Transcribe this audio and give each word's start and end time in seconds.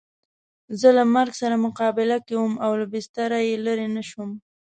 زه 0.79 0.89
له 0.97 1.03
مرګ 1.15 1.33
سره 1.41 1.63
مقابله 1.65 2.17
کې 2.25 2.33
وم 2.37 2.53
او 2.65 2.71
له 2.79 2.85
بستره 2.93 3.37
یې 3.47 3.55
لرې 3.65 3.87
نه 3.95 4.03
شوم. 4.09 4.29